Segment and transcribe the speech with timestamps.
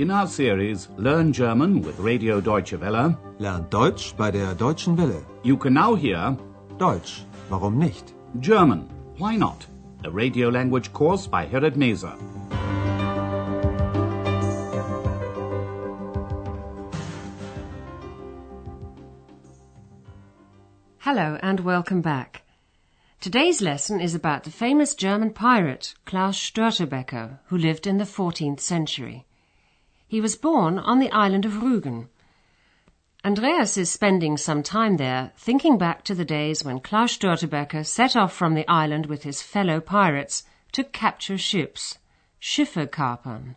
[0.00, 5.22] In our series Learn German with Radio Deutsche Welle, Lernt Deutsch bei der Deutschen Welle.
[5.42, 6.38] you can now hear
[6.78, 8.14] Deutsch, warum nicht?
[8.40, 9.66] German, Why Not?
[10.04, 12.16] A radio language course by Herrad Meese.
[21.00, 22.40] Hello and welcome back.
[23.20, 28.60] Today's lesson is about the famous German pirate Klaus Störtebeker, who lived in the 14th
[28.60, 29.26] century.
[30.10, 32.08] He was born on the island of Rügen.
[33.24, 38.16] Andreas is spending some time there, thinking back to the days when Klaus Störtebeker set
[38.16, 40.42] off from the island with his fellow pirates
[40.72, 41.98] to capture ships,
[42.40, 43.54] Schiffe kapern.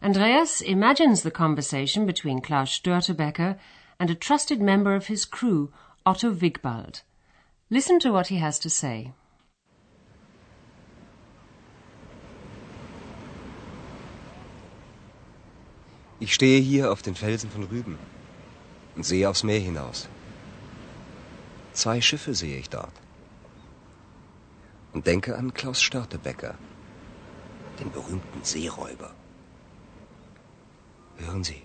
[0.00, 3.58] Andreas imagines the conversation between Klaus Störtebeker
[3.98, 5.72] and a trusted member of his crew,
[6.06, 7.02] Otto Wigbald.
[7.68, 9.10] Listen to what he has to say.
[16.22, 17.98] Ich stehe hier auf den Felsen von Rügen
[18.94, 20.08] und sehe aufs Meer hinaus.
[21.72, 22.92] Zwei Schiffe sehe ich dort.
[24.92, 26.54] Und denke an Klaus Störtebecker,
[27.80, 29.10] den berühmten Seeräuber.
[31.16, 31.64] Hören Sie,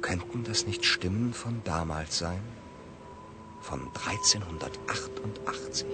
[0.00, 2.40] könnten das nicht Stimmen von damals sein?
[3.60, 5.86] Von 1388?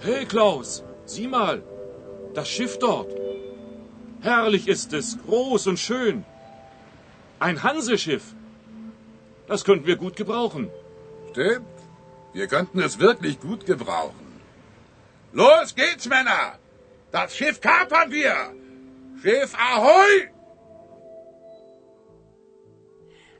[0.00, 1.62] Hey Klaus, sieh mal,
[2.34, 3.10] das Schiff dort.
[4.20, 6.24] Herrlich ist es, groß und schön.
[7.38, 8.34] Ein Hanseschiff.
[9.46, 10.70] Das könnten wir gut gebrauchen.
[11.30, 11.66] Stimmt.
[12.32, 14.26] Wir könnten es wirklich gut gebrauchen.
[15.32, 16.58] Los geht's, Männer!
[17.12, 18.54] Das Schiff kapern wir!
[19.22, 20.28] Schiff Ahoi!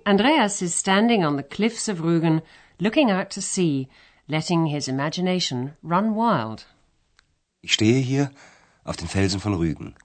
[0.04, 2.42] Andreas is standing on the cliffs of Rügen,
[2.78, 3.88] looking out to sea,
[4.28, 6.66] letting his imagination run wild.
[7.66, 8.30] Ich stehe hier
[8.84, 9.96] auf den Felsen von Rügen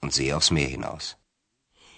[0.00, 1.16] und sehe aufs Meer hinaus.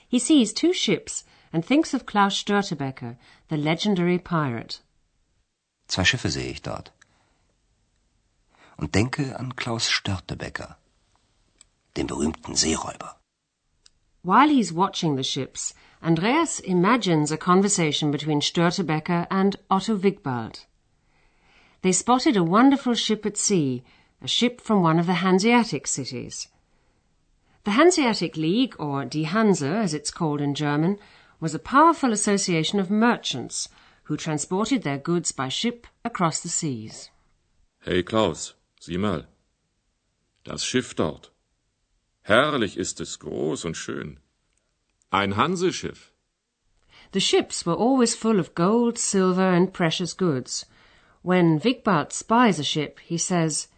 [0.07, 3.17] He sees two ships and thinks of Klaus Störtebeker,
[3.49, 4.81] the legendary pirate.
[5.87, 6.93] Zwei Schiffe sehe ich dort.
[8.77, 10.77] Und denke an Klaus Störtebeker,
[11.97, 13.17] den berühmten Seeräuber.
[14.23, 20.67] While he's watching the ships, Andreas imagines a conversation between Störtebeker and Otto Wigbald.
[21.81, 23.83] They spotted a wonderful ship at sea,
[24.23, 26.49] a ship from one of the Hanseatic cities.
[27.65, 30.99] The Hanseatic League, or Die Hanse as it's called in German,
[31.41, 33.69] was a powerful association of merchants
[34.05, 37.11] who transported their goods by ship across the seas.
[37.81, 39.27] Hey Klaus, sieh mal.
[40.45, 41.31] Das Schiff dort.
[42.23, 44.19] Herrlich ist es, groß und schön.
[45.13, 46.11] Ein Hanseschiff.
[47.13, 50.67] The ships were always full of gold, silver, and precious goods.
[51.23, 53.69] When Wigbald spies a ship, he says,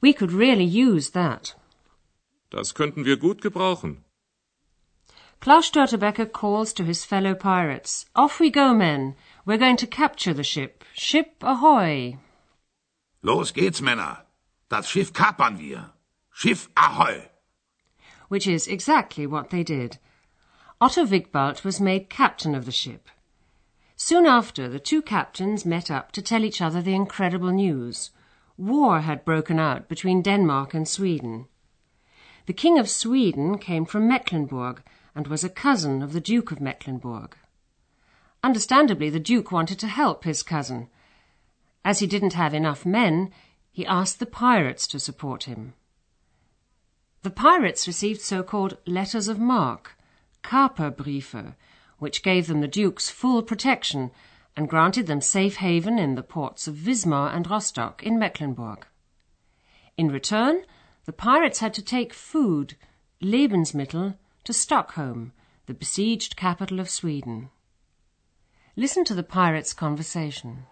[0.00, 1.54] We could really use that.
[2.50, 4.04] Das könnten wir gut gebrauchen.
[5.40, 9.14] Klaus Störtebeker calls to his fellow pirates, Off we go, men!
[9.44, 10.84] We're going to capture the ship.
[10.92, 12.18] Ship ahoy!
[13.22, 14.22] Los geht's, Männer!
[14.68, 15.92] Das Schiff kapern wir!
[16.32, 17.28] Schiff ahoy!
[18.28, 19.98] Which is exactly what they did.
[20.80, 23.08] Otto Wigbald was made captain of the ship.
[23.96, 28.10] Soon after, the two captains met up to tell each other the incredible news.
[28.58, 31.46] War had broken out between Denmark and Sweden.
[32.46, 34.82] The King of Sweden came from Mecklenburg
[35.14, 37.36] and was a cousin of the Duke of Mecklenburg.
[38.42, 40.88] Understandably, the Duke wanted to help his cousin.
[41.84, 43.30] As he didn't have enough men,
[43.72, 45.74] he asked the pirates to support him.
[47.22, 49.96] The pirates received so-called letters of marque,
[50.42, 51.54] Kaperbriefe,
[51.98, 54.12] which gave them the Duke's full protection
[54.56, 58.86] and granted them safe haven in the ports of Wismar and Rostock in Mecklenburg.
[59.96, 60.62] In return,
[61.04, 62.76] the pirates had to take food,
[63.22, 65.32] Lebensmittel, to Stockholm,
[65.66, 67.50] the besieged capital of Sweden.
[68.76, 70.66] Listen to the pirates' conversation.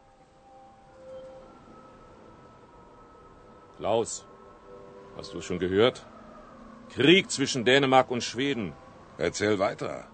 [3.78, 4.24] Klaus,
[5.16, 6.04] hast du schon gehört?
[6.90, 8.72] Krieg zwischen Dänemark und Schweden.
[9.18, 10.08] Erzähl weiter.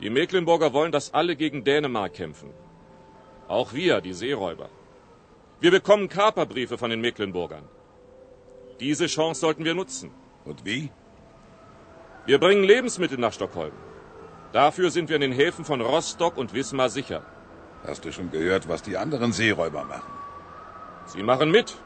[0.00, 2.50] Die Mecklenburger wollen, dass alle gegen Dänemark kämpfen.
[3.48, 4.68] Auch wir, die Seeräuber.
[5.60, 7.64] Wir bekommen Kaperbriefe von den Mecklenburgern.
[8.78, 10.10] Diese Chance sollten wir nutzen.
[10.44, 10.90] Und wie?
[12.26, 13.72] Wir bringen Lebensmittel nach Stockholm.
[14.52, 17.24] Dafür sind wir in den Häfen von Rostock und Wismar sicher.
[17.86, 20.12] Hast du schon gehört, was die anderen Seeräuber machen?
[21.06, 21.76] Sie machen mit.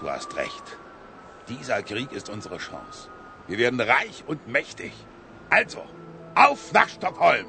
[0.00, 0.78] Du hast recht.
[1.48, 3.08] Dieser Krieg ist unsere Chance.
[3.46, 4.92] Wir werden reich und mächtig.
[5.48, 5.82] Also,
[6.36, 7.46] auf nach Stockholm!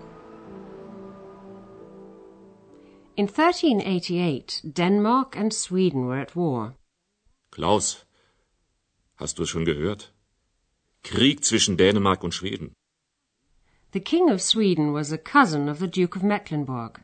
[3.16, 6.76] In 1388, Denmark and Sweden were at war.
[7.52, 8.06] Klaus,
[9.18, 10.14] hast du es schon gehört?
[11.04, 12.74] Krieg zwischen Dänemark und Schweden.
[13.94, 17.02] The King of Sweden was a cousin of the Duke of Mecklenburg.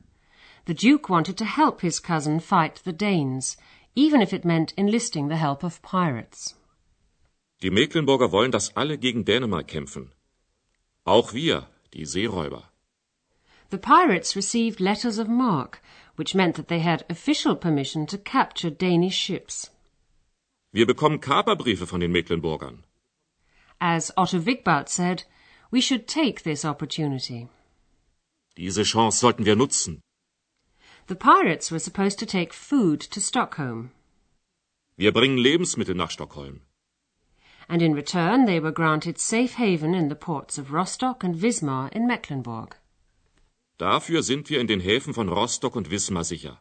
[0.65, 3.57] The Duke wanted to help his cousin fight the Danes,
[3.95, 6.55] even if it meant enlisting the help of pirates.
[7.61, 10.11] Die Mecklenburger wollen, dass alle gegen Dänemark kämpfen.
[11.05, 12.63] Auch wir, die Seeräuber.
[13.69, 15.81] The pirates received letters of marque,
[16.15, 19.71] which meant that they had official permission to capture Danish ships.
[20.71, 22.83] Wir bekommen Kaperbriefe von den Mecklenburgern.
[23.79, 25.23] As Otto Wigbald said,
[25.71, 27.47] we should take this opportunity.
[28.57, 30.01] Diese Chance sollten wir nutzen.
[31.07, 33.91] The pirates were supposed to take food to Stockholm,
[34.95, 36.61] Wir bringen Lebensmittel nach Stockholm.
[37.67, 41.89] And in return they were granted safe haven in the ports of Rostock and Wismar
[41.91, 42.77] in Mecklenburg.
[43.77, 46.59] Dafür sind wir in den Häfen von Rostock und Wismar sicher.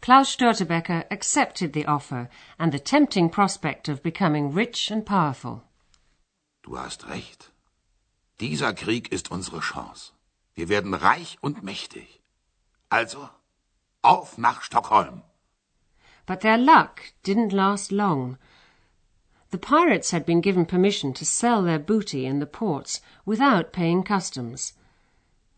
[0.00, 5.62] Klaus Störtebeker accepted the offer and the tempting prospect of becoming rich and powerful.
[6.62, 7.52] Du hast recht.
[8.40, 10.12] Dieser Krieg ist unsere Chance.
[10.54, 12.22] Wir werden reich und mächtig.
[12.88, 13.28] Also,
[14.02, 15.22] auf nach Stockholm.
[16.26, 18.38] But their luck didn't last long.
[19.50, 24.04] The pirates had been given permission to sell their booty in the ports without paying
[24.04, 24.74] customs.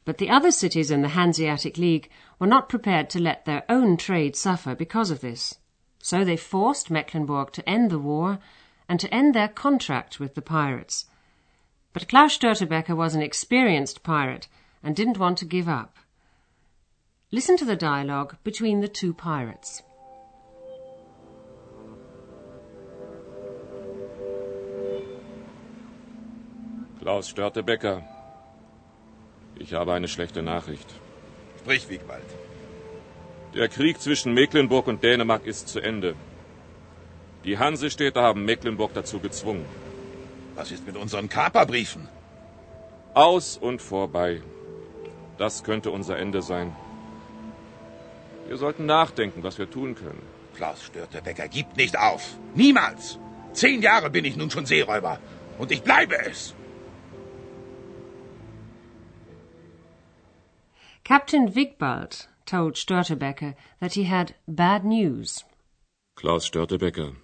[0.05, 3.97] But the other cities in the Hanseatic League were not prepared to let their own
[3.97, 5.59] trade suffer because of this.
[5.99, 8.39] So they forced Mecklenburg to end the war
[8.89, 11.05] and to end their contract with the pirates.
[11.93, 14.49] But Klaus Störtebeker was an experienced pirate
[14.83, 15.99] and didn't want to give up.
[17.31, 19.83] Listen to the dialogue between the two pirates.
[27.03, 28.05] Klaus Störtebecker.
[29.57, 30.89] Ich habe eine schlechte Nachricht.
[31.59, 32.31] Sprich, Wiegwald.
[33.55, 36.15] Der Krieg zwischen Mecklenburg und Dänemark ist zu Ende.
[37.43, 39.65] Die Hansestädte haben Mecklenburg dazu gezwungen.
[40.55, 42.09] Was ist mit unseren Kaperbriefen?
[43.15, 44.41] Aus und vorbei.
[45.39, 46.71] Das könnte unser Ende sein.
[48.47, 50.23] Wir sollten nachdenken, was wir tun können.
[50.55, 52.37] Klaus Störtebecker gibt nicht auf.
[52.55, 53.19] Niemals.
[53.55, 55.19] Zehn Jahre bin ich nun schon Seeräuber.
[55.59, 56.55] Und ich bleibe es.
[61.13, 65.45] Captain Wigbald told Störtebeker that he had bad news.
[66.15, 67.17] Klaus Störtebeker.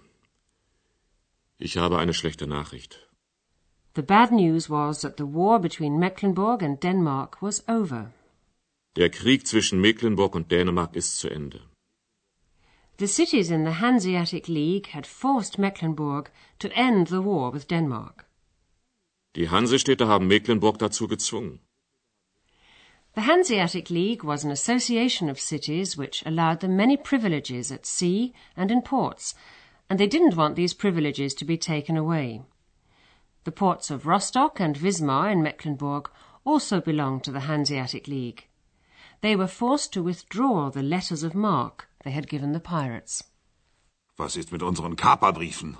[1.57, 3.09] Ich habe eine schlechte Nachricht.
[3.95, 8.13] The bad news was that the war between Mecklenburg and Denmark was over.
[8.95, 11.61] Der Krieg zwischen Mecklenburg und Dänemark ist zu Ende.
[12.99, 18.27] The cities in the Hanseatic League had forced Mecklenburg to end the war with Denmark.
[19.35, 21.59] Die Hansestädte haben Mecklenburg dazu gezwungen.
[23.19, 28.33] The Hanseatic League was an association of cities which allowed them many privileges at sea
[28.55, 29.35] and in ports,
[29.89, 32.43] and they didn't want these privileges to be taken away.
[33.43, 36.09] The ports of Rostock and Wismar in Mecklenburg
[36.45, 38.47] also belonged to the Hanseatic League.
[39.19, 43.25] They were forced to withdraw the letters of marque they had given the pirates.
[44.17, 45.75] Was ist mit unseren Kaperbriefen?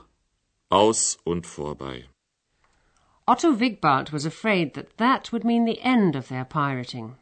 [0.70, 2.04] Aus und vorbei.
[3.26, 7.16] Otto Wigbald was afraid that that would mean the end of their pirating,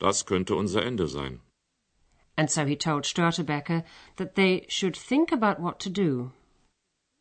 [0.00, 1.40] Das könnte unser Ende sein.
[2.40, 3.84] and so he told Störtebeker
[4.16, 6.32] that they should think about what to do.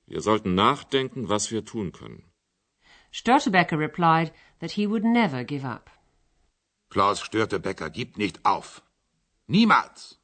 [0.08, 2.24] Wir sollten nachdenken, was wir tun können.
[3.12, 4.32] Störtebeker replied
[4.62, 5.90] that he would never give up.
[6.90, 8.82] Klaus Störtebeker gibt nicht auf.
[9.48, 10.18] Niemals.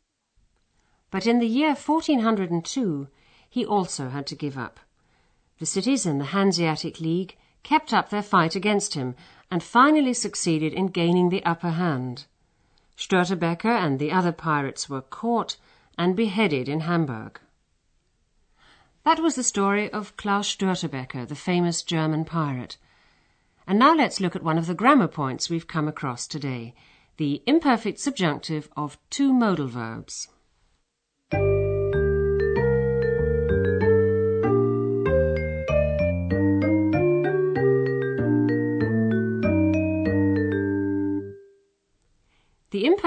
[1.11, 3.07] But in the year 1402,
[3.49, 4.79] he also had to give up.
[5.59, 9.15] The cities in the Hanseatic League kept up their fight against him
[9.51, 12.27] and finally succeeded in gaining the upper hand.
[12.97, 15.57] Störtebeker and the other pirates were caught
[15.97, 17.39] and beheaded in Hamburg.
[19.03, 22.77] That was the story of Klaus Störtebeker, the famous German pirate.
[23.67, 26.73] And now let's look at one of the grammar points we've come across today,
[27.17, 30.27] the imperfect subjunctive of two modal verbs.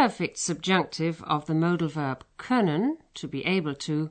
[0.08, 4.08] The imperfect subjunctive of the modal verb können, to be able to,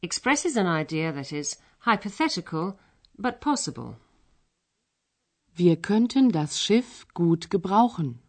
[0.00, 2.78] expresses an idea that is hypothetical
[3.18, 3.98] but possible.
[5.54, 8.20] Wir könnten das Schiff gut gebrauchen.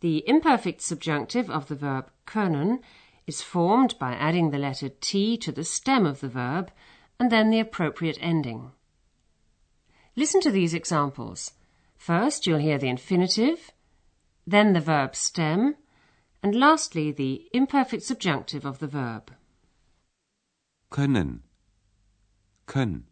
[0.00, 2.80] The imperfect subjunctive of the verb können
[3.26, 6.72] is formed by adding the letter T to the stem of the verb
[7.18, 8.72] and then the appropriate ending.
[10.16, 11.52] Listen to these examples.
[11.98, 13.70] First, you'll hear the infinitive,
[14.46, 15.76] then the verb stem,
[16.42, 19.32] and lastly, the imperfect subjunctive of the verb.
[20.90, 21.42] können,
[22.66, 23.06] können.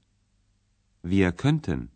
[1.02, 1.90] Wir könnten.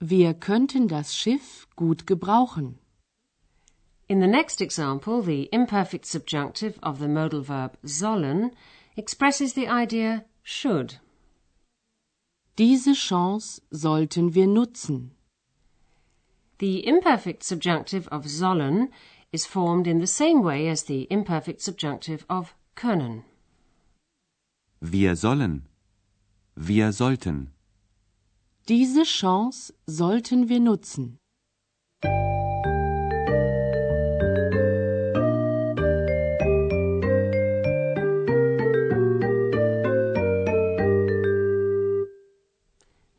[0.00, 2.78] Wir könnten das Schiff gut gebrauchen.
[4.06, 8.52] In the next example, the imperfect subjunctive of the modal verb sollen
[8.96, 11.00] expresses the idea should.
[12.58, 15.12] Diese Chance sollten wir nutzen.
[16.58, 18.88] The imperfect subjunctive of sollen
[19.32, 23.24] is formed in the same way as the imperfect subjunctive of können.
[24.80, 25.62] Wir sollen.
[26.56, 27.52] Wir sollten.
[28.68, 31.18] Diese Chance sollten wir nutzen.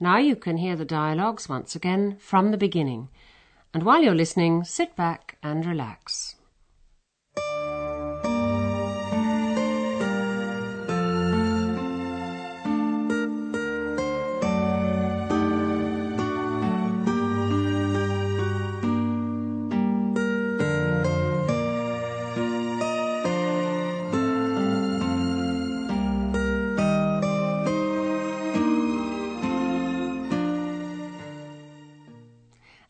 [0.02, 3.10] Now you can hear the dialogues once again from the beginning.
[3.74, 6.36] And while you're listening, sit back and relax.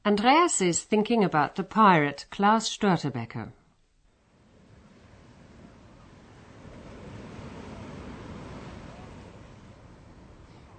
[0.09, 3.51] Andreas is thinking about the pirate Klaus Störtebeker.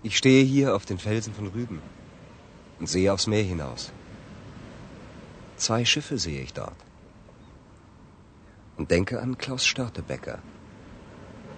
[0.03, 1.81] Ich stehe hier auf den Felsen von Rüben
[2.81, 3.93] und sehe aufs Meer hinaus.
[5.57, 6.81] Zwei Schiffe sehe ich dort.
[8.77, 10.41] Und denke an Klaus Störtebecker,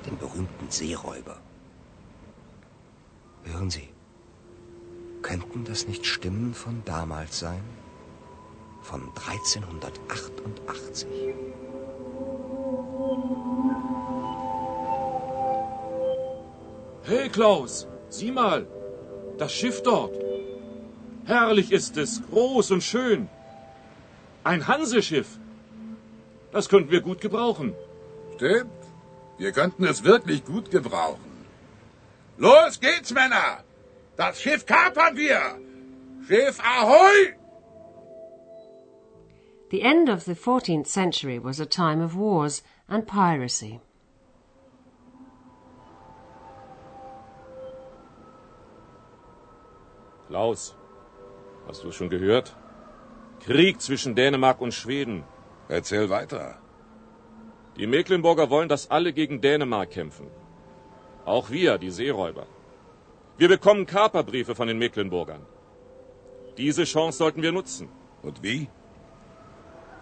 [0.05, 1.39] den berühmten Seeräuber.
[3.45, 3.89] Hören Sie,
[5.23, 7.63] könnten das nicht Stimmen von damals sein?
[8.83, 11.07] Von 1388.
[17.05, 18.67] Hey Klaus, sieh mal,
[19.39, 20.17] das Schiff dort.
[21.25, 23.29] Herrlich ist es, groß und schön.
[24.45, 25.39] Ein Hanseschiff.
[26.53, 27.75] Das könnten wir gut gebrauchen.
[28.37, 28.71] Stimmt.
[29.39, 31.33] Wir könnten es wirklich gut gebrauchen.
[32.39, 33.65] Los geht's, Männer!
[34.17, 35.59] Das Schiff kapern wir!
[36.27, 37.35] Schiff Ahoi!
[39.71, 43.81] The end of the 14th century was a time of wars and piracy.
[50.29, 50.75] Klaus,
[51.67, 52.55] hast du es schon gehört?
[53.41, 55.25] Krieg zwischen Dänemark und Schweden.
[55.69, 56.59] Erzähl weiter.
[57.77, 60.27] Die Mecklenburger wollen, dass alle gegen Dänemark kämpfen.
[61.25, 62.47] Auch wir, die Seeräuber.
[63.43, 65.45] Wir bekommen Kaperbriefe von den Mecklenburgern.
[66.59, 67.89] Diese Chance sollten wir nutzen.
[68.23, 68.69] Und wie?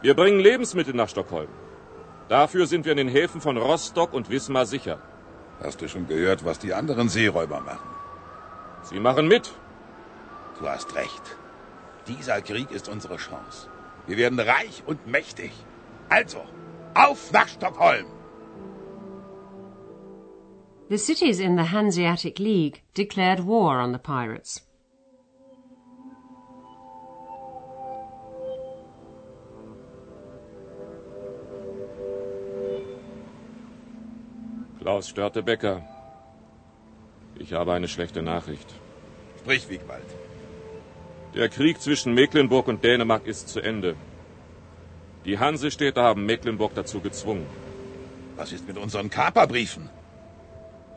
[0.02, 1.48] Wir bringen Lebensmittel nach Stockholm.
[2.28, 4.98] Dafür sind wir in den Häfen von Rostock und Wismar sicher.
[5.62, 7.88] Hast du schon gehört, was die anderen Seeräuber machen?
[8.82, 9.50] Sie machen mit.
[10.58, 11.24] Du hast recht.
[12.08, 13.68] Dieser Krieg ist unsere Chance.
[14.06, 15.52] Wir werden reich und mächtig.
[16.10, 16.44] Also,
[16.92, 18.19] auf nach Stockholm!
[20.90, 24.60] The cities in the Hanseatic League declared war on the pirates.
[34.80, 35.82] Klaus Störtebecker.
[37.38, 38.74] Ich habe eine schlechte Nachricht.
[39.38, 40.10] Sprich, Wiegwald.
[41.36, 43.94] Der Krieg zwischen Mecklenburg und Dänemark ist zu Ende.
[45.24, 47.46] Die Hansestädte haben Mecklenburg dazu gezwungen.
[48.34, 49.88] Was ist mit unseren Kaperbriefen?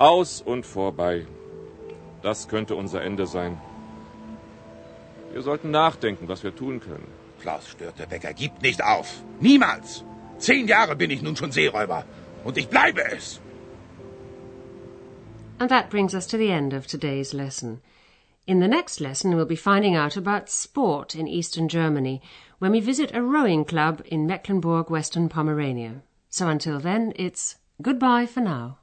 [0.03, 1.25] Aus und vorbei.
[2.21, 3.57] Das könnte unser Ende sein.
[5.31, 7.07] Wir sollten nachdenken, was wir tun können.
[7.39, 9.23] Klaus Störtebecker gibt nicht auf.
[9.39, 10.03] Niemals.
[10.39, 12.03] Zehn Jahre bin ich nun schon Seeräuber.
[12.43, 13.39] Und ich bleibe es.
[15.59, 17.79] And that brings us to the end of today's lesson.
[18.45, 22.21] In the next lesson, we'll be finding out about sport in eastern Germany
[22.59, 26.01] when we visit a rowing club in Mecklenburg, Western Pomerania.
[26.29, 28.82] So until then, it's goodbye for now.